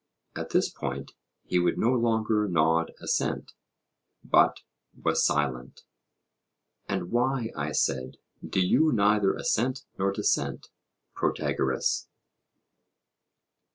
[0.35, 1.11] At this point
[1.43, 3.53] he would no longer nod assent,
[4.23, 4.61] but
[4.99, 5.83] was silent.
[6.89, 10.69] And why, I said, do you neither assent nor dissent,
[11.13, 12.07] Protagoras?